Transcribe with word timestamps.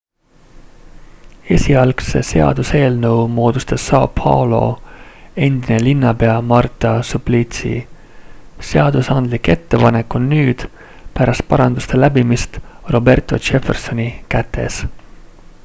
esialgse 1.55 2.21
seaduseelnõu 2.29 3.19
moodustas 3.33 3.83
são 3.89 4.07
paulo 4.19 4.61
endine 5.47 5.77
linnapea 5.87 6.37
marta 6.53 6.93
suplicy. 7.11 7.73
seadusandlik 8.69 9.49
ettepanek 9.57 10.15
on 10.21 10.25
nüüd 10.31 10.65
pärast 11.19 11.45
paranduste 11.53 12.01
läbimist 12.05 12.57
roberto 12.97 13.39
jeffersoni 13.51 14.09
kätes 14.35 14.81